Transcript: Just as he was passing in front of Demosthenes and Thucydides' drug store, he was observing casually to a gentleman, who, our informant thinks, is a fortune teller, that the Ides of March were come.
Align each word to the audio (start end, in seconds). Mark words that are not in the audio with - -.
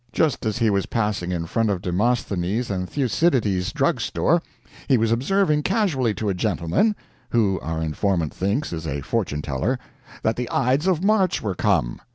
Just 0.11 0.47
as 0.47 0.57
he 0.57 0.71
was 0.71 0.87
passing 0.87 1.31
in 1.31 1.45
front 1.45 1.69
of 1.69 1.79
Demosthenes 1.83 2.71
and 2.71 2.89
Thucydides' 2.89 3.71
drug 3.71 4.01
store, 4.01 4.41
he 4.87 4.97
was 4.97 5.11
observing 5.11 5.61
casually 5.61 6.15
to 6.15 6.27
a 6.27 6.33
gentleman, 6.33 6.95
who, 7.29 7.59
our 7.61 7.83
informant 7.83 8.33
thinks, 8.33 8.73
is 8.73 8.87
a 8.87 9.01
fortune 9.01 9.43
teller, 9.43 9.77
that 10.23 10.37
the 10.37 10.49
Ides 10.51 10.87
of 10.87 11.03
March 11.03 11.43
were 11.43 11.53
come. 11.53 12.01